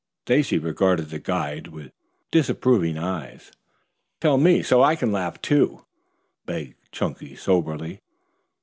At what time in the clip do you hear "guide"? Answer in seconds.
1.19-1.67